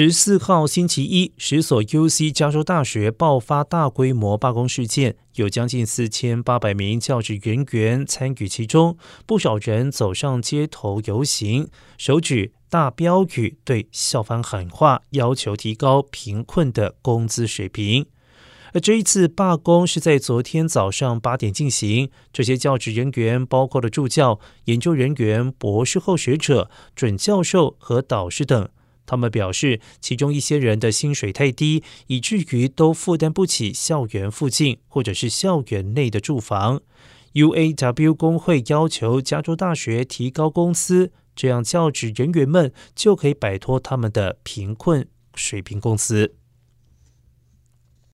[0.00, 11.66] 十四号星期一，十所 UC 加州大学爆发大规模罢工事件，有将近四千八百名教职人员参与其中，不少人走上街头游行，
[11.96, 18.06] 手举大标语对校方喊话，要求提高贫困的工资水平。
[18.72, 28.68] 而这一次罢工是在昨天早上八点进行，这些教职人员包括了助教、研究人员、博士后学者、准教授和导师等。
[29.08, 36.82] 他们表示，其中一些人的薪水太低，以至于都负担不起校园附近或者是校园内的住房。
[37.32, 46.37] UAW 工会要求加州大学提高工资，这样教职人员们就可以摆脱他们的贫困水平工资。